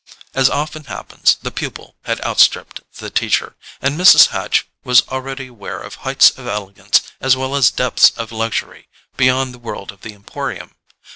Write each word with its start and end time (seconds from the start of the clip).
As 0.33 0.49
often 0.49 0.85
happens, 0.85 1.37
the 1.43 1.51
pupil 1.51 1.95
had 2.05 2.19
outstripped 2.21 2.81
the 2.97 3.11
teacher, 3.11 3.55
and 3.83 3.99
Mrs. 3.99 4.29
Hatch 4.29 4.65
was 4.83 5.03
already 5.09 5.45
aware 5.45 5.79
of 5.79 5.93
heights 6.01 6.31
of 6.39 6.47
elegance 6.47 7.01
as 7.21 7.37
well 7.37 7.53
as 7.55 7.69
depths 7.69 8.09
of 8.17 8.31
luxury 8.31 8.89
beyond 9.15 9.53
the 9.53 9.59
world 9.59 9.91
of 9.91 10.01
the 10.01 10.15
Emporium. 10.15 10.73